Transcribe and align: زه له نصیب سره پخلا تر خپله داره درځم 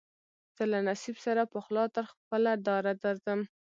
زه 0.55 0.63
له 0.71 0.79
نصیب 0.89 1.15
سره 1.25 1.41
پخلا 1.53 1.85
تر 1.95 2.05
خپله 2.13 2.51
داره 2.67 2.93
درځم 3.03 3.39